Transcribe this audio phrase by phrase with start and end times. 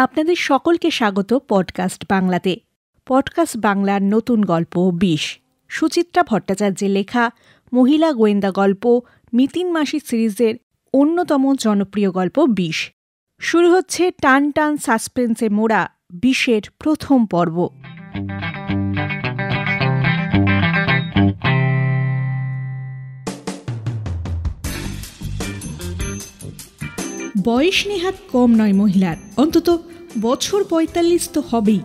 [0.00, 2.56] আপনাদের সকলকে স্বাগত পডকাস্ট বাংলাতে।
[3.06, 5.38] পডকাস্ট বাংলার নতুন গল্প বিষ
[5.68, 7.30] সুচিত্রা ভট্টাচার্যের লেখা
[7.72, 9.00] মহিলা গোয়েন্দা গল্প
[9.34, 10.54] মিতিন মাসি সিরিজের
[10.94, 12.92] অন্যতম জনপ্রিয় গল্প বিষ
[13.40, 17.68] শুরু হচ্ছে টান টান সাসপেন্সে মোড়া বিষের প্রথম পর্ব।
[27.44, 29.89] বয়স নেহাত কম নয় মহিলার। অন্তত
[30.22, 31.80] বছর পঁয়তাল্লিশ তো হবেই।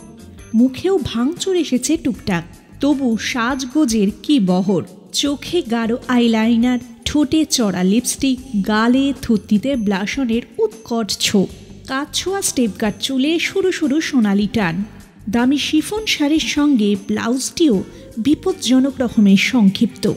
[0.53, 2.43] মুখেও ভাঙচুর এসেছে টুকটাক।
[2.79, 4.83] তবু সাজগোজের কি বহর?
[5.13, 11.47] চোখে গাঢ় আইলাইনার, ঠোঁটে চড়া লিপস্টিক, গালে থুত্তিতে ব্লাসনের উৎকট ছোপ
[11.87, 14.83] কাছোয়া স্টেপ কাট চুলে সরু সরু সোনালি টান।
[15.29, 17.83] দামি শিফন শাড়ির সঙ্গে ব্লাউজটিও
[18.17, 20.11] বিপজ্জনক রকমের সংক্ষিপ্ত।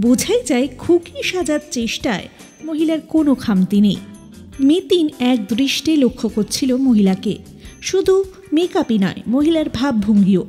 [0.00, 2.28] বোঝাই যায় খুকি সাজার চেষ্টায়
[2.64, 3.96] মহিলার কোনো খামতি নেই।
[4.60, 7.38] মিতিন এক দৃষ্টে লক্ষ্য করছিল মহিলাকে।
[7.82, 10.46] শুধু মেকআপই নয়, মহিলার ভাবভঙ্গিও।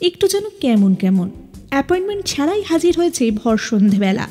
[0.00, 1.30] একটু যেন কেমন কেমন।
[1.70, 4.28] অ্যাপয়েন্টমেন্ট ছাড়াই হাজির হয়েছে ভর সন্ধেবেলা।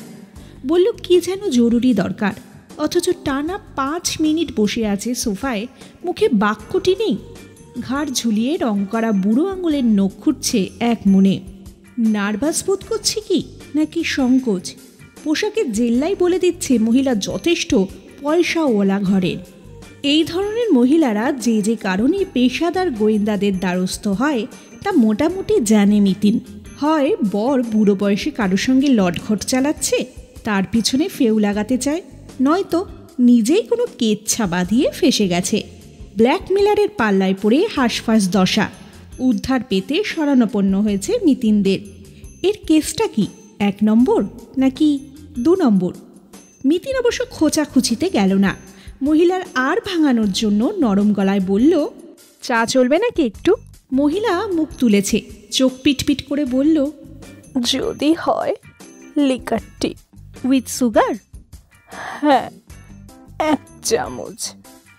[0.66, 2.32] বলল, কি যেন জরুরি দরকার।
[2.78, 5.66] অথচ টানা পাঁচ মিনিট বসে আছে সোফায়,
[6.04, 7.16] মুখে বাক্যটি নেই।
[7.80, 11.40] ঘাড় ঝুলিয়ে রং করা বুড়ো আঙুলের নখ খুঁটছে এক মনে।
[11.98, 13.42] নার্ভাস বোধ করছে কি?
[13.74, 14.74] নাকি সংকোচ?
[15.24, 17.74] পোশাকের জেল্লাই বলে দিচ্ছে মহিলা যথেষ্ট
[18.22, 19.38] পয়সাওয়ালা ঘরের
[20.02, 24.46] এই ধরনের মহিলারা যে যে কারণে পেশাদার গোয়েন্দাদের দ্বারস্থ হয়,
[24.84, 26.40] তা মোটামুটি জানে মিতিন।
[26.80, 30.04] হয়, বর বুড়ো বয়সে কারোর সঙ্গে লটঘট চালাচ্ছে,
[30.44, 32.02] তার পিছনে ফেউ লাগাতে চায়,
[32.40, 32.86] নয়তো
[33.18, 35.62] নিজেই কোনো কেচ্ছা বাঁধিয়ে ফেসে গেছে।
[36.16, 38.70] ব্ল্যাকমেলারের পাল্লায় পড়ে হাঁসফাঁস দশা,
[39.18, 41.78] উদ্ধার পেতে শরণাপন্ন হয়েছে মিতিনদের।
[42.42, 43.26] এর কেসটা কি,
[43.58, 44.24] এক নম্বর
[44.58, 44.98] নাকি
[45.38, 45.92] দু নম্বর?
[46.64, 48.56] মিতিন অবশ্য খোঁচাখুচিতে গেল না।
[49.02, 51.86] মহিলার আর ভাঙানোর জন্য নরম গলায় বলল
[52.42, 53.54] চা চলবে নাকি একটু?
[53.92, 56.90] মহিলা মুখ তুলেছে চোখ পিটপিট করে বলল
[57.64, 58.54] যদি হয়
[59.16, 59.94] লিকারটি
[60.44, 61.14] উইথ সুগার
[62.20, 62.50] হ্যাঁ
[63.38, 64.52] এক চামচ।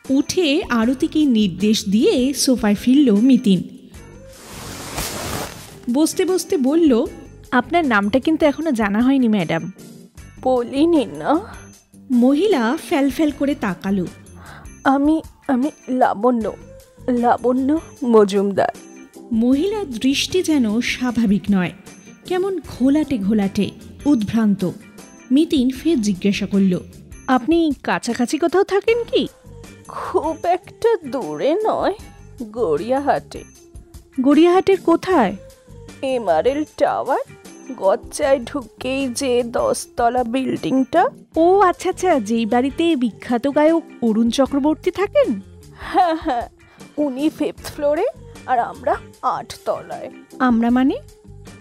[0.09, 3.63] উঠে আরতিকে নির্দেশ দিয়ে সোফায় ফিরল মিতিন।
[5.93, 7.05] বসতে বসতে বলল
[7.51, 9.71] আপনার নামটা কিন্তু এখনও জানা হয়নি ম্যাডাম।
[10.41, 11.39] বলিনি না?
[12.11, 14.05] মহিলা ফ্যাল ফ্যাল করে তাকালো।
[14.83, 16.51] আমি আমি লাবণ্য
[17.09, 18.69] লাবণ্য মজুমদার।
[19.33, 21.71] মহিলার দৃষ্টি যেন স্বাভাবিক নয়
[22.25, 23.69] কেমন ঘোলাটে ঘোলাটে
[24.05, 24.69] উদ্ভ্রান্ত।
[25.31, 26.79] মিতিন ফের জিজ্ঞাসা করল
[27.27, 29.27] আপনি কাছাকাছি কোথাও থাকেন কি?
[29.87, 31.93] খুব একটা দূরে নয়
[32.51, 33.43] গড়িয়াহাটে।
[34.21, 35.35] গড়িয়াহাটের কোথায়?
[36.01, 37.38] MRL tower?
[37.75, 45.41] গচ্চায় ঢুকেই যে দশতলা বিল্ডিংটা। ও আচ্ছা আচ্ছা যেই বাড়িতে বিখ্যাত গায়ক অরুণ চক্রবর্তী থাকেন?
[45.75, 46.49] হ্যাঁ হ্যাঁ
[46.97, 48.07] উনি ফিফথ ফ্লোরে
[48.45, 50.09] আর আমরা আট তলায়।
[50.39, 50.97] আমরা মানে?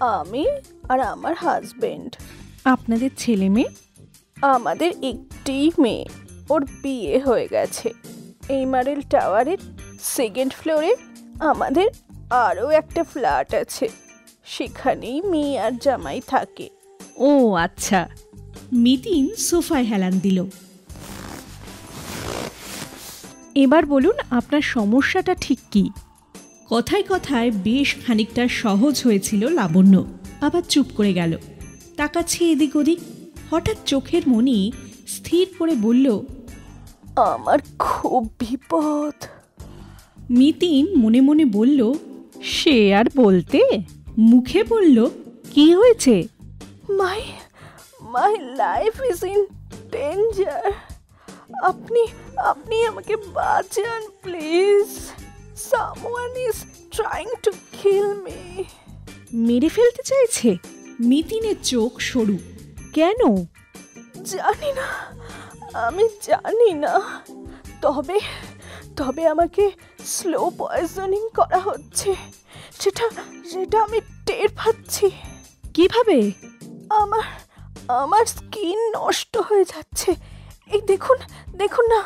[0.00, 0.46] আমি
[0.88, 2.16] আর আমার হাজবেন্ড
[2.64, 3.68] আপনাদের ছেলে মেয়ে?
[4.42, 6.04] আমাদের একটি মেয়ে
[6.50, 7.92] ওর বিয়ে হয়ে গেছে।
[8.48, 9.58] এইমারেল টাওয়ারের
[10.00, 10.96] সেকেন্ড ফ্লোরে
[11.40, 11.88] আমাদের
[12.30, 13.88] আরও একটা ফ্ল্যাট আছে।
[14.48, 16.70] সেখানেই মেয়ে আর জামাই থাকে।
[17.16, 18.08] ও আচ্ছা।
[18.72, 20.44] মিতিন সোফায় হেলান দিল।
[23.54, 25.90] এবার বলুন আপনার সমস্যাটা ঠিক কি?
[26.70, 30.06] কথায় কথায় বেশ খানিকটা সহজ হয়েছিল লাবণ্য।
[30.40, 31.36] আবার চুপ করে গেল।
[31.96, 32.98] তাকাচ্ছে এদিক ওদিক।
[33.50, 34.72] হঠাৎ চোখের মনি
[35.08, 36.20] স্থির করে বলল
[37.16, 39.24] আমার খুব বিপদ।
[40.30, 41.94] মিতিন মনে মনে বলল
[42.42, 43.60] সে আর বলতে
[44.18, 45.08] মুখে বলল
[45.50, 46.22] কি হয়েছে?
[46.88, 47.22] My
[48.00, 49.46] my life is in
[49.90, 50.72] danger
[51.62, 52.06] আপনি
[52.36, 54.86] আপনি আমাকে বাঁচান please
[55.56, 56.54] someone is
[56.90, 58.64] trying to kill me
[59.34, 60.56] মেরে ফেলতে চাইছে।
[61.00, 62.38] মিতিনের চোখ সরু।
[62.92, 63.44] কেন?
[64.24, 64.86] জানি না
[65.86, 67.22] আমি জানি না।
[67.82, 68.20] তবে
[68.96, 69.70] তবে আমাকে
[70.04, 72.14] স্লো পয়জনিং করা হচ্ছে।
[72.80, 73.06] সেটা
[73.50, 75.10] সেটা আমি টের পাচ্ছি।
[75.74, 76.32] কীভাবে?
[76.90, 77.24] আমার
[77.88, 80.10] আমার স্কিন নষ্ট হয়ে যাচ্ছে।
[80.72, 81.16] এই দেখুন
[81.56, 82.00] দেখুন না।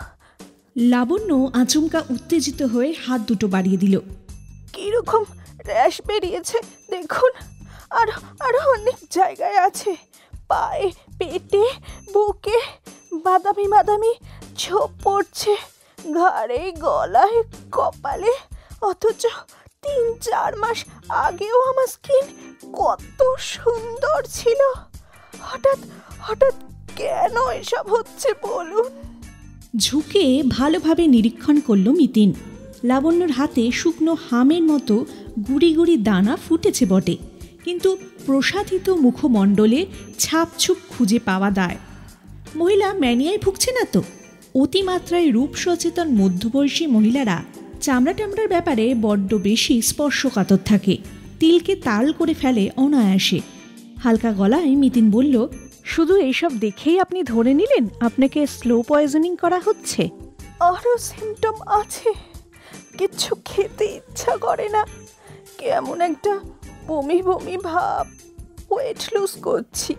[0.77, 4.01] লাবণ্য আচমকা উত্তেজিত হয়ে হাত দুটো বাড়িয়ে দিল।
[4.73, 5.25] কীরকম
[5.67, 6.59] র্যাশ বেরিয়েছে
[6.91, 7.33] দেখুন।
[7.91, 8.09] আর
[8.41, 9.97] আরও অনেক জায়গায় আছে।
[10.49, 11.65] পায়ে পেটে
[12.13, 12.59] বুকে
[13.13, 14.13] বাদামি বাদামি
[14.59, 15.57] ছোপ পড়ছে।
[16.15, 17.43] ঘাড়ে গলায়
[17.73, 18.33] কপালে।
[18.83, 19.27] অথচ
[19.83, 22.27] তিন চার মাস আগেও আমার স্কিন
[22.73, 24.61] কত সুন্দর ছিল।
[25.41, 25.79] হঠাৎ
[26.21, 26.55] হঠাৎ
[26.97, 28.87] কেন এসব হচ্ছে বলুন?
[29.77, 32.35] ঝুঁকে ভালোভাবে নিরীক্ষণ করল মিতিন।
[32.85, 35.07] লাবণ্যর হাতে শুকনো হামের মতো
[35.49, 37.17] গুড়ি গুড়ি দানা ফুটেছে বটে।
[37.65, 37.97] কিন্তু
[38.27, 39.87] প্রসাদিত মুখমণ্ডলে
[40.19, 41.79] ছাপছুপ খুঁজে পাওয়া দায়।
[42.57, 44.03] মহিলা ম্যানিয়ায় ভুগছে না তো?
[44.55, 47.45] অতিমাত্রায় রূপ সচেতন মধ্যবয়সী মহিলারা
[47.83, 50.97] চামড়া টামড়ার ব্যাপারে বড্ড বেশি স্পর্শকাতর থাকে।
[51.41, 53.41] তিলকে তাল করে ফেলে অনায়াসে।
[54.03, 55.49] হালকা গলায় মিতিন বলল,
[55.85, 60.09] শুধু এইসব দেখেই আপনি ধরে নিলেন আপনাকে স্লো পয়জনিং করা হচ্ছে?
[60.61, 62.13] আরও সিমটম আছে।
[62.99, 64.87] কিচ্ছু খেতে ইচ্ছা করে না।
[65.59, 66.41] কেমন একটা
[66.87, 68.07] বমি বমি ভাব।
[68.71, 69.95] ওয়েট লুজ করছি।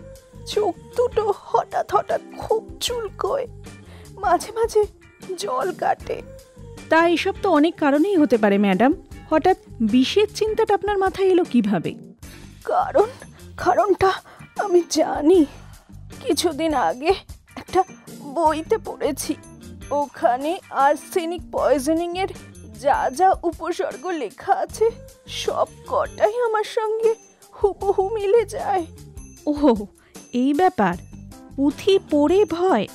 [0.46, 3.46] চোখ দুটো হঠাৎ হঠাৎ খুব চুলকোয়।
[4.16, 4.84] মাঝে মাঝে
[5.38, 6.33] জল কাটে।
[6.88, 8.94] তা এসব তো অনেক কারণেই হতে পারে ম্যাডাম।
[9.30, 11.94] হঠাৎ বিষের চিন্তাটা আপনার মাথায় এলো কীভাবে?
[12.64, 13.08] কারণ
[13.56, 14.12] কারণটা
[14.58, 15.44] আমি জানি।
[16.22, 17.14] কিছুদিন আগে
[17.56, 17.84] একটা
[18.22, 19.34] বইতে পড়েছি।
[19.90, 22.28] ওখানে আর্সেনিক পয়জনিং এর
[22.80, 24.90] যা যা উপসর্গ লেখা আছে
[25.26, 27.14] সব কটাই আমার সঙ্গে
[27.52, 28.86] হুবহু মিলে যায়।
[29.46, 29.86] ওহো
[30.32, 30.94] এই ব্যাপার।
[31.56, 32.86] পুঁথি পড়ে ভয়।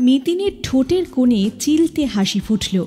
[0.00, 2.84] মিতিনের ঠোঁটের কোণে চিলতে হাসি ফুটল।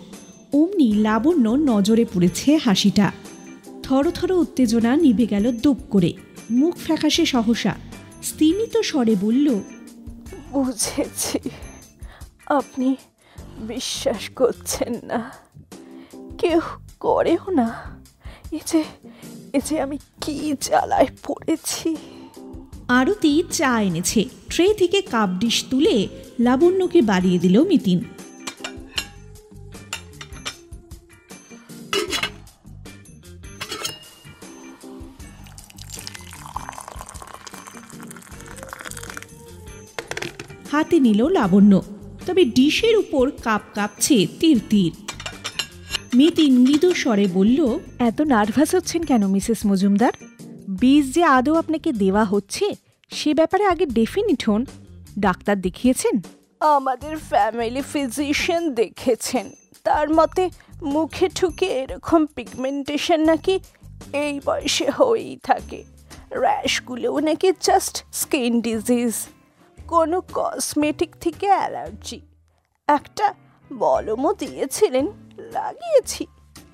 [0.53, 3.11] অমনি লাবণ্য নজরে পড়েছে হাসিটা।
[3.83, 6.13] থরথর উত্তেজনা নিভে গেল দুপ করে।
[6.51, 7.75] মুখ ফ্যাকাশে সহসা।
[8.23, 9.59] স্তিমিত স্বরে বলল
[10.51, 11.39] বুঝেছি।
[12.45, 12.95] আপনি
[13.59, 15.31] বিশ্বাস করছেন না।
[16.37, 16.59] কেউ
[16.99, 17.99] করেও না।
[18.51, 18.83] এ যে
[19.53, 21.95] এ যে আমি কি জ্বালায় পড়েছি?
[22.87, 26.07] আরতি চা এনেছে। ট্রে থেকে কাপ ডিশ তুলে
[26.39, 28.03] লাবণ্যকে বাড়িয়ে দিল মিতিন।
[40.99, 41.81] নিল লাবণ্য।
[42.25, 44.93] তবে ডিশের উপর কাপ কাঁপছে তীর তীর।
[46.15, 50.11] মিতিন মৃদু স্বরে বলল এত নার্ভাস হচ্ছেন কেন মিসেস মজুমদার?
[50.81, 52.75] বীজ যে আদৌ আপনাকে দেওয়া হচ্ছে
[53.09, 54.65] সে ব্যাপারে আগে ডেফিনিট হন।
[55.19, 56.21] ডাক্তার দেখিয়েছেন?
[56.59, 59.51] আমাদের ফ্যামিলি ফিজিশিয়ান দেখেছেন।
[59.83, 60.49] তার মতে
[60.81, 63.59] মুখে ঠুকে এরকম পিগমেন্টেশন নাকি
[64.13, 65.83] এই বয়সে হয়েই থাকে।
[66.31, 69.13] র্যাশগুলোও নাকি জাস্ট স্কিন ডিজিজ।
[69.89, 72.21] কোনো কসমেটিক থেকে অ্যালার্জি
[72.87, 73.33] একটা
[73.73, 75.07] বলমও দিয়েছিলেন
[75.37, 76.25] লাগিয়েছি।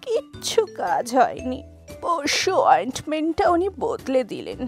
[0.02, 1.64] কিচ্ছু কাজ হয়নি।
[2.02, 4.68] পরশু অয়েন্টমেন্টটা উনি বদলে দিলেন।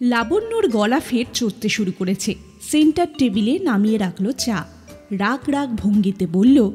[0.00, 4.64] লাবণ্যর গলা ফের চড়তে শুরু করেছে। সেন্টার টেবিলে নামিয়ে রাখল চা।
[5.10, 6.70] রাগ রাগ ভঙ্গিতে বলল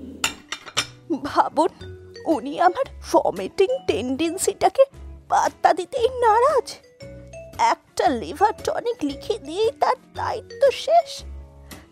[1.23, 1.73] ভাবুন
[2.25, 4.83] উনি আমার ফর্মেটিং টেন্ডেন্সিটাকে
[5.29, 6.75] পাত্তা দিতেই নারাজ।
[7.97, 11.11] একটা লিভার টনিক লিখে দিয়েই তার দায়িত্ব শেষ।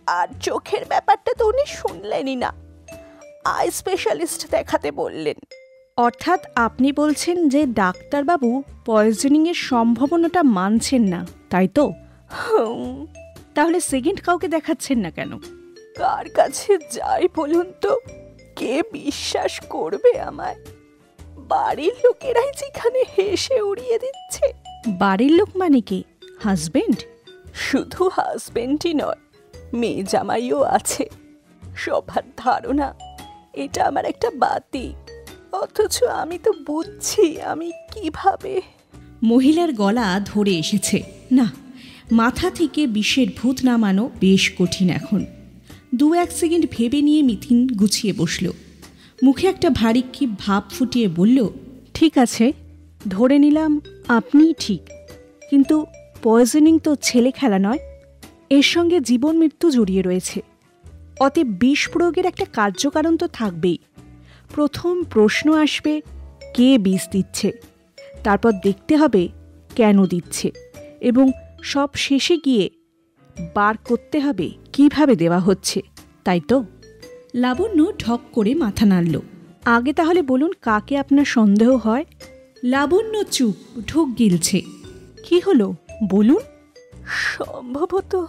[0.06, 2.50] আর চোখের ব্যাপারটা তো উনি শুনলেনই না।
[3.46, 5.38] আই স্পেশালিস্ট দেখাতে বললেন।
[5.98, 11.86] অর্থাৎ আপনি বলছেন যে ডাক্তারবাবু পয়জনিংয়ের সম্ভাবনাটা মানছেন না তাই তো?
[13.56, 15.32] তাহলে সেকেন্ড কাউকে দেখাচ্ছেন না কেন?
[15.98, 17.92] কার কাছে যাই বলুন তো
[18.56, 20.56] কে বিশ্বাস করবে আমায়?
[21.52, 26.04] বাড়ির লোকেরাই যেখানে হেসে উড়িয়ে দিচ্ছে। বাড়ির লোক মানে কে?
[26.40, 26.96] হাজবেন্ড?
[27.54, 29.16] শুধু হাজবেন্ডই নয়
[29.74, 31.10] মেয়ে জামাইও আছে।
[31.76, 32.94] সবার ধারণা
[33.54, 34.94] এটা আমার একটা বাতি।
[35.52, 38.62] অথচ আমি তো বুঝছি আমি কীভাবে।
[39.24, 41.52] মহিলার গলা ধরে এসেছে। না
[42.12, 45.26] মাথা থেকে বিষের ভূত নামানো বেশ কঠিন এখন।
[45.96, 48.52] দু এক সেকেন্ড ভেবে নিয়ে মিথিন গুছিয়ে বসল।
[49.24, 51.50] মুখে একটা ভারী কি ভাব ফুটিয়ে বলল
[51.94, 52.54] ঠিক আছে
[53.08, 54.82] ধরে নিলাম আপনিই ঠিক।
[55.50, 55.86] কিন্তু
[56.24, 57.78] পয়জনিং তো ছেলে খেলা নয়,
[58.50, 60.42] এর সঙ্গে জীবন মৃত্যু জড়িয়ে রয়েছে।
[61.20, 63.78] অতএব বিষ প্রয়োগের একটা কার্যকারণ তো থাকবেই।
[64.56, 66.02] প্রথম প্রশ্ন আসবে,
[66.54, 67.52] কে বিষ দিচ্ছে?
[68.24, 69.28] তারপর দেখতে হবে,
[69.76, 70.52] কেন দিচ্ছে?
[71.02, 71.32] এবং
[71.64, 72.70] সব শেষে গিয়ে
[73.56, 75.82] বার করতে হবে, কীভাবে দেওয়া হচ্ছে,
[76.24, 76.66] তাই তো?
[77.36, 79.20] লাবণ্য ঢক করে মাথা নাড়ল।
[79.66, 82.06] আগে তাহলে বলুন, কাকে আপনার সন্দেহ হয়?
[82.64, 83.56] লাবণ্য চুপ
[83.88, 84.62] ঢোক গিলছে।
[85.24, 85.76] কি হলো?
[86.10, 86.40] বলুন।
[87.38, 88.26] সম্ভবত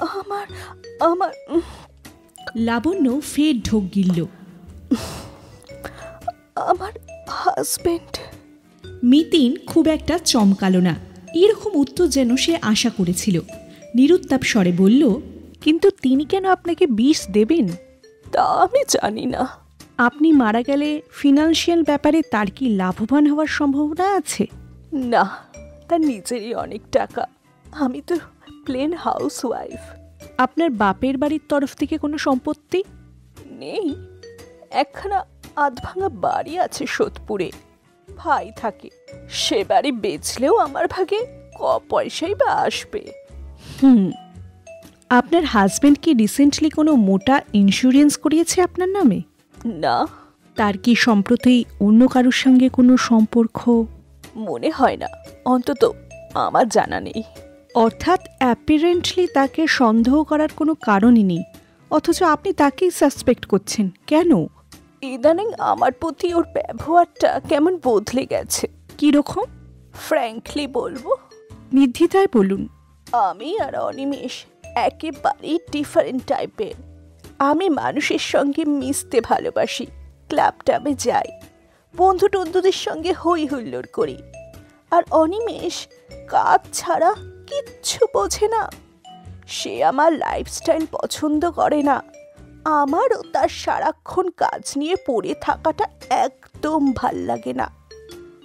[0.00, 0.46] আমার
[1.00, 1.32] আমার
[2.56, 4.26] লাবণ্য ফের ঢোক গিলল।
[6.54, 6.92] আমার
[7.28, 8.18] হাজবেন্ড
[9.04, 10.96] মিতিন খুব একটা চমকালো না।
[11.34, 13.40] এরকম উত্তর যেন সে আশা করেছিল।
[13.94, 15.20] নিরুত্তাপ স্বরে বলল
[15.60, 17.68] কিন্তু তিনি কেন আপনাকে বিষ দেবেন?
[18.32, 19.65] তা আমি জানি না।
[19.98, 24.46] আপনি মারা গেলে ফিনান্সিয়াল ব্যাপারে তার কি লাভবান হওয়ার সম্ভাবনা আছে?
[24.92, 25.38] না
[25.88, 27.26] তার নিজেরই অনেক টাকা।
[27.72, 28.16] আমি তো
[28.64, 29.80] প্লেন হাউস ওয়াইফ
[30.38, 32.84] আপনার বাপের বাড়ির তরফ থেকে কোনো সম্পত্তি?
[33.50, 33.94] নেই।
[34.70, 35.24] একখানা
[35.56, 37.52] আধভাঙা বাড়ি আছে সোদপুরে।
[38.16, 38.90] ভাই থাকে।
[39.30, 41.26] সে বাড়ি বেচলেও আমার ভাগে
[41.58, 43.12] ক পয়সাই বা আসবে।
[43.82, 44.10] হুম।
[45.10, 49.22] আপনার হাজবেন্ড কি রিসেন্টলি কোনো মোটা ইন্স্যুরেন্স করিয়েছে আপনার নামে?
[49.66, 50.06] না।
[50.56, 53.86] তার কি সম্প্রতি অন্য কারোর সঙ্গে কোনো সম্পর্ক?
[54.36, 55.06] মনে হয় না।
[55.44, 55.92] অন্তত
[56.34, 57.22] আমার জানা নেই।
[57.74, 61.42] অর্থাৎ অ্যাপিরেন্টলি তাকে সন্দেহ করার কোনো কারণই নেই।
[61.90, 64.46] অথচ আপনি তাকেই সাসপেক্ট করছেন। কেন?
[65.02, 68.68] ইদানিং আমার প্রতি ওর ব্যবহারটা কেমন বদলে গেছে।
[68.98, 69.42] কীরকম
[69.94, 71.14] ফ্র্যাঙ্কলি বলব।
[71.72, 72.68] নির্দ্বিধায় বলুন।
[73.12, 74.32] আমি আর অনিমেষ
[74.64, 76.74] একেবারেই ডিফারেন্ট টাইপের
[77.38, 79.86] আমি মানুষের সঙ্গে মিশতে ভালোবাসি।
[80.28, 81.28] ক্লাব টাবে যাই।
[81.96, 84.22] বন্ধু টন্ধুদের সঙ্গে হই হুল্লোড় করি।
[84.90, 85.86] আর অনিমেষ
[86.28, 87.14] কাজ ছাড়া
[87.46, 88.70] কিচ্ছু বোঝে না।
[89.46, 92.02] সে আমার লাইফস্টাইল পছন্দ করে না।
[92.64, 97.70] আমারও তার সারাক্ষণ কাজ নিয়ে পড়ে থাকাটা একদম ভালো লাগে না।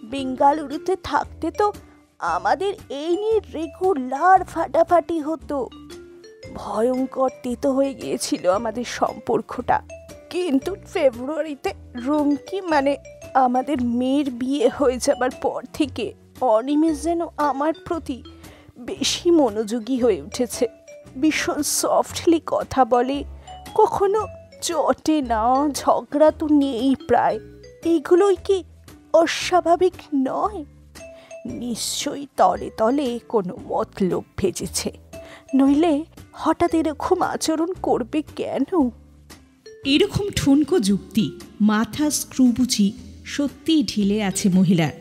[0.03, 1.73] বেঙ্গালুরুতে থাকতে তো
[2.19, 5.69] আমাদের এই নিয়ে রেগুলার ফাটাফাটি হতো।
[6.53, 9.81] ভয়ঙ্কর তেতো হয়ে গিয়েছিল আমাদের সম্পর্কটা।
[10.29, 12.97] কিন্তু ফেব্রুয়ারিতে রুমকি মানে
[13.33, 18.23] আমাদের মেয়ের বিয়ে হয়ে যাবার পর থেকে অনিমেষ যেন আমার প্রতি
[18.79, 20.67] বেশি মনোযোগী হয়ে উঠেছে।
[21.21, 23.23] ভীষণ সফটলি কথা বলে,
[23.75, 24.27] কখনো
[24.61, 27.39] চটে না, ঝগড়া তো নেই প্রায়।
[27.85, 28.63] এগুলোই কি
[29.13, 30.65] অস্বাভাবিক নয়?
[31.45, 35.10] নিশ্চয়ই তলে তলে কোনো মতলব ভেজেছে।
[35.55, 38.89] নইলে হঠাৎ এরকম আচরণ করবে কেন?
[39.85, 41.31] এরকম ঠুনকো যুক্তি,
[41.61, 42.91] মাথা স্ক্রু বুঝি
[43.25, 44.91] সত্যিই ঢিলে আছে মহিলার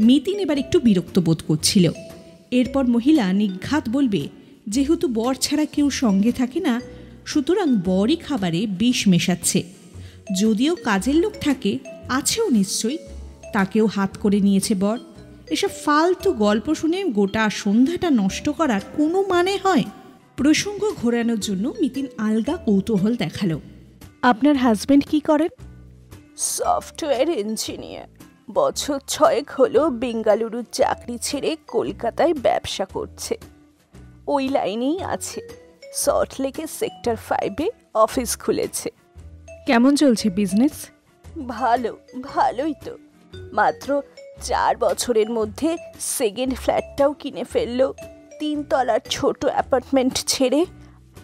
[0.00, 1.90] মিতিন এবার একটু বিরক্ত বোধ করছিল।
[2.50, 4.28] এরপর মহিলা নিঘাত বলবে,
[4.68, 6.80] যেহেতু বর ছাড়া কেউ সঙ্গে থাকে না,
[7.26, 9.62] সুতরাং বরই খাবারে বিষ মেশাচ্ছে।
[10.40, 12.98] যদিও কাজের লোক থাকে, আছেও নিশ্চয়ই,
[13.52, 14.98] তাকেও হাত করে নিয়েছে বর।
[15.50, 19.84] এসব ফালতু গল্প শুনে গোটা সন্ধ্যাটা নষ্ট করার কোনো মানে হয়?
[20.36, 23.60] প্রসঙ্গ ঘোরানোর জন্য মিতিন আলগা কৌতূহল দেখাল।
[24.22, 25.48] আপনার হাজবেন্ড কি করেন?
[26.36, 28.04] সফটওয়্যার ইঞ্জিনিয়ার
[28.50, 33.38] বছর ছয়েক হলো বেঙ্গালুরুর চাকরি ছেড়ে কলকাতায় ব্যবসা করছে।
[34.26, 35.40] ওই লাইনেই আছে।
[35.94, 38.90] সল্টলেকে সেক্টর ফাইভে অফিস খুলেছে।
[39.66, 40.86] কেমন চলছে বিজনেস
[41.48, 42.98] ভালো ভালোই তো।
[43.52, 44.02] মাত্র
[44.42, 47.92] চার বছরের মধ্যে সেকেন্ড ফ্ল্যাটটাও কিনে ফেলল।
[48.38, 50.66] তিন তলার ছোট অ্যাপার্টমেন্ট ছেড়ে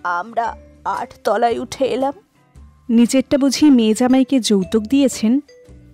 [0.03, 2.13] আমরা আট তলায় উঠে এলাম।
[2.91, 5.41] নিজেরটা বুঝি মেয়ে জামাইকে যৌতুক দিয়েছেন?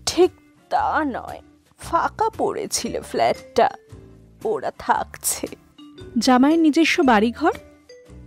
[0.06, 0.30] ঠিক
[0.70, 1.42] তা নয়
[1.78, 3.70] ফাঁকা পড়েছিল ফ্ল্যাটটা
[4.44, 5.46] ওরা থাকছে।
[6.18, 7.52] জামাইয়ের নিজস্ব বাড়িঘর?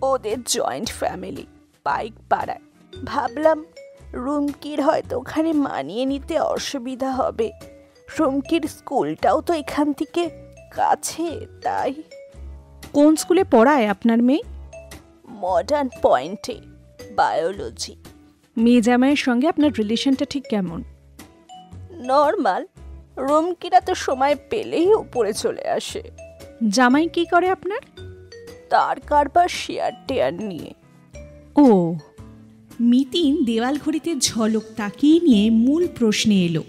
[0.01, 1.45] ওদের জয়েন্ট ফ্যামিলি
[1.85, 2.59] বাইক পাড়ায়।
[3.05, 3.65] ভাবলাম
[4.13, 7.51] রুমকির হয়তো ওখানে মানিয়ে নিতে অসুবিধা হবে।
[8.19, 10.29] রুমকির স্কুলটাও তো এখান থেকে
[10.73, 11.93] কাছে তাই।
[12.93, 14.43] কোন স্কুলে পড়ায় আপনার মেয়ে?
[15.29, 16.55] মডার্ন পয়েন্টে
[17.15, 17.95] বায়োলজি।
[18.57, 20.83] মেয়ে জামাইয়ের সঙ্গে আপনার রিলেশনটা ঠিক কেমন?
[21.93, 22.65] নর্মাল।
[23.17, 26.03] রুমকিরা তো সময় পেলেই উপরে চলে আসে।
[26.69, 28.01] জামাই কি করে আপনার?
[28.69, 30.73] তার কারবার শেয়ার টেয়ার নিয়ে।
[31.55, 31.95] ও
[32.79, 36.63] মিতিন দেওয়াল ঘড়িতে ঝলক তাকিয়ে নিয়ে মূল প্রশ্নে এলো।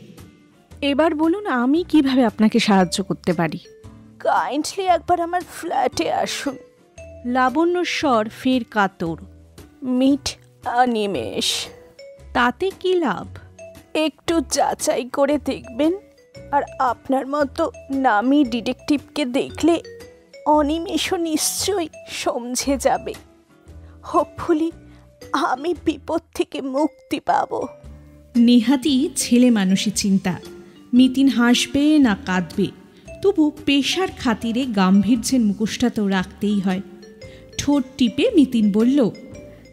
[0.82, 3.58] এবার বলুন আমি কীভাবে আপনাকে সাহায্য করতে পারি?
[4.18, 6.56] কাইন্ডলি একবার আমার ফ্ল্যাটে আসুন।
[7.24, 9.16] লাবণ্য স্বর ফের কাতর।
[9.82, 10.36] মিট
[10.66, 11.66] অনিমেষ
[12.32, 13.26] তাতে কি লাভ?
[13.94, 15.92] একটু যাচাই করে দেখবেন।
[16.52, 19.82] আর আপনার মতো নামি ডিটেকটিভকে দেখলে
[20.46, 23.14] অনিমেষও নিশ্চয়ই সমঝে যাবে।
[24.14, 24.72] হোপফুলি
[25.32, 27.68] আমি বিপদ থেকে মুক্তি পাবো।
[28.36, 30.38] নেহাতি ছেলে মানুষের চিন্তা।
[30.92, 32.66] মিতিন হাসবে না কাঁদবে?
[33.22, 36.80] তবু পেশার খাতিরে গাম্ভীর্যের মুখোশটা তো রাখতেই হয়।
[37.58, 39.11] ঠোঁট টিপে মিতিন বলল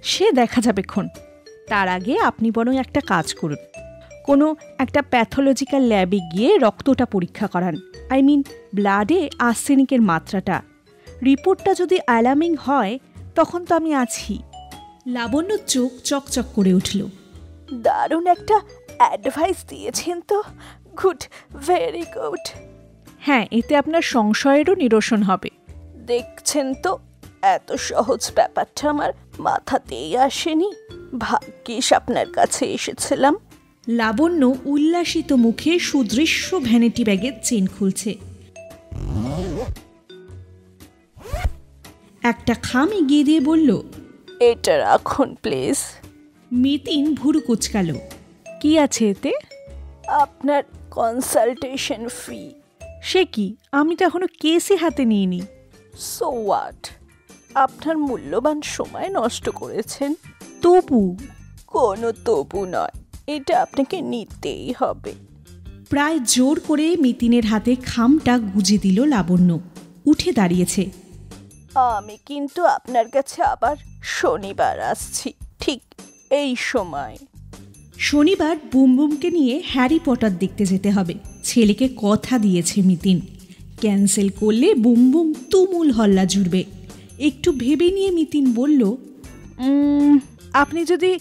[0.04, 1.08] সে দেখা যাবে ক্ষণ।
[1.68, 3.56] তার আগে আপনি বরং একটা কাজ করুন।
[4.26, 7.76] কোনো একটা প্যাথোলজিক্যাল ল্যাবে গিয়ে রক্তটা পরীক্ষা করান।
[8.10, 8.44] আই মিন
[8.76, 10.62] ব্লাডে আর্সেনিকের মাত্রাটা।
[11.26, 13.00] রিপোর্টটা যদি অ্যালার্মিং হয়
[13.36, 14.40] তখন তো আমি আছি।
[15.08, 17.08] লাবণ্য চোখ চকচক করে উঠল।
[17.74, 18.62] দারুণ একটা
[19.00, 20.44] অ্যাডভাইস দিয়েছেন তো?
[21.04, 21.22] গুড
[21.68, 22.46] ভেরি গুড
[23.20, 25.50] হ্যাঁ এতে আপনার সংশয়েরও নিরসন হবে।
[26.08, 26.92] দেখছেন তো
[27.42, 30.70] এত সহজ ব্যাপারটা আমার মাথাতেই আসেনি।
[31.18, 33.36] ভাগ্যিস আপনার কাছে এসেছিলাম।
[33.88, 38.12] লাবণ্য উল্লাসিত মুখে সুদৃশ্য ভ্যানিটি ব্যাগের চেন খুলছে।
[42.24, 43.70] একটা খাম এগিয়ে দিয়ে বলল
[44.40, 45.78] এটা রাখুন প্লিজ।
[46.52, 47.98] মিতিন ভুরু কুচকালো।
[48.62, 49.34] কি আছে এতে?
[50.08, 52.54] আপনার কনসালটেশন ফি
[53.04, 53.56] সে কি?
[53.72, 55.42] আমি তো এখনও কেসই হাতে নিইনি।
[55.98, 56.90] সো হোয়াট
[57.56, 60.16] আপনার মূল্যবান সময় নষ্ট করেছেন।
[60.62, 61.18] তবু?
[61.68, 62.96] কোনো তবু নয়
[63.28, 65.14] এটা আপনাকে নিতেই হবে।
[65.90, 69.60] প্রায় জোর করে মিতিনের হাতে খামটা গুজে দিল লাবণ্য।
[70.06, 70.90] উঠে দাঁড়িয়েছে।
[71.76, 75.82] আমি কিন্তু আপনার কাছে আবার শনিবার আসছি ঠিক
[76.30, 77.18] এই সময়।
[78.00, 81.14] শনিবার বুমবুমকে নিয়ে হ্যারি পটার দেখতে যেতে হবে।
[81.44, 83.18] ছেলেকে কথা দিয়েছে মিতিন।
[83.82, 86.62] ক্যান্সেল করলে বুমবুম তুমুল হল্লা জুড়বে।
[87.20, 88.82] একটু ভেবে নিয়ে মিতিন বলল
[90.54, 91.12] আপনি যদি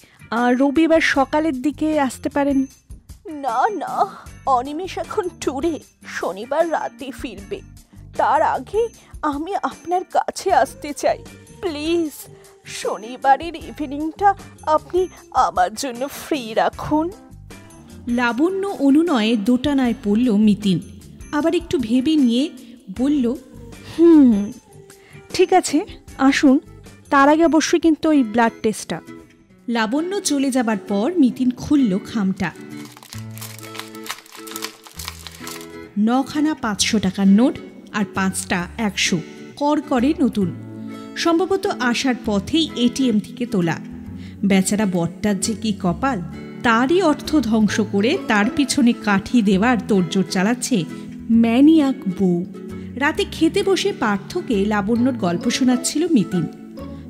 [0.60, 2.58] রবিবার সকালের দিকে আসতে পারেন।
[3.44, 3.92] না না
[4.56, 5.74] অনিমেষ এখন ট্যুরে
[6.18, 7.58] শনিবার রাতে ফিরবে।
[8.16, 8.82] তার আগে
[9.22, 11.18] আমি আপনার কাছে আসতে চাই।
[11.62, 12.12] প্লিজ
[12.68, 14.34] শনিবারের ইভিনিংটা
[14.66, 17.10] আপনি আমার জন্য ফ্রি রাখুন।
[18.08, 20.80] লাবণ্য অনুনয়ে দোটানায় পড়ল মিতিন।
[21.32, 22.50] আবার একটু ভেবে নিয়ে
[22.98, 23.34] বলল
[23.98, 24.52] হুম
[25.32, 25.86] ঠিক আছে
[26.18, 26.60] আসুন।
[27.10, 29.00] তার আগে অবশ্যই কিন্তু ওই ব্লাড টেস্টটা
[29.68, 32.50] লাবণ্য চলে যাবার পর মিতিন খুলল খামটা।
[35.98, 37.58] নখানা পাঁচশো টাকার নোট
[37.92, 39.18] আর পাঁচটা একশো।
[39.56, 40.67] কর করে নতুন।
[41.18, 43.76] সম্ভবত আসার পথেই এটিএম থেকে তোলা।
[44.44, 46.18] বেচারা বটটার যে কি কপাল,
[46.62, 50.84] তারই অর্থ ধ্বংস করে তার পিছনে কাঠি দেওয়ার তোড়জোড় চালাচ্ছে
[51.30, 52.46] ম্যানিয়াক বউ।
[52.96, 56.44] রাতে খেতে বসে পার্থকে লাবণ্যর গল্প শোনাচ্ছিল মিতিন।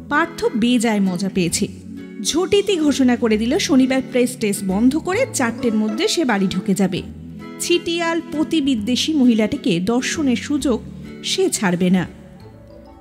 [0.08, 1.68] পার্থ বেজায় মজা পেয়েছে।
[2.22, 7.02] ঝটিতি ঘোষণা করে দিল, শনিবার প্রেস টেস্ট বন্ধ করে চারটের মধ্যে সে বাড়ি ঢুকে যাবে।
[7.60, 10.78] ছিটিয়াল প্রতিবিদ্বেষী মহিলাটিকে দর্শনের সুযোগ
[11.22, 12.04] সে ছাড়বে না।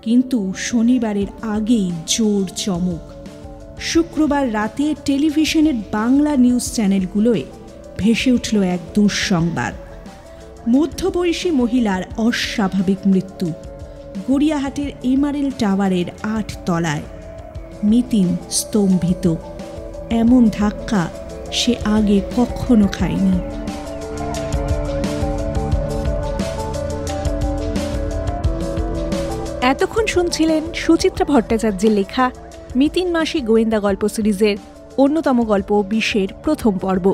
[0.07, 3.03] কিন্তু শনিবারের আগেই জোর চমক।
[3.79, 7.43] শুক্রবার রাতে টেলিভিশনের বাংলা নিউজ চ্যানেলগুলোয়
[7.97, 9.73] ভেসে উঠল এক দুঃসংবাদ।
[10.69, 13.53] মধ্যবয়সী মহিলার অস্বাভাবিক মৃত্যু,
[14.31, 17.01] গড়িয়াহাটের এমারেল টাওয়ারের আট তলায়।
[17.83, 19.35] মিতিন স্তম্ভিত,
[20.09, 21.07] এমন ধাক্কা
[21.51, 23.56] সে আগে কখনো খায়নি।
[29.71, 32.25] এতক্ষণ শুনছিলেন সুচিত্রা ভট্টাচার্যের লেখা
[32.79, 34.55] মিতিন মাসি গোয়েন্দা গল্প সিরিজের
[34.97, 37.05] অন্যতম গল্প বিশ্বের প্রথম পর্ব।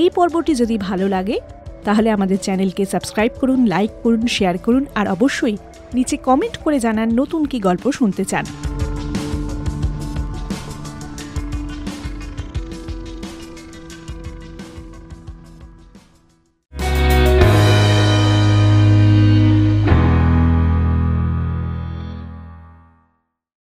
[0.00, 1.36] এই পর্বটি যদি ভালো লাগে,
[1.84, 5.56] তাহলে আমাদের চ্যানেলকে সাবস্ক্রাইব করুন, লাইক করুন, শেয়ার করুন, আর অবশ্যই
[5.94, 8.44] নিচে কমেন্ট করে জানান নতুন কি গল্প শুনতে চান।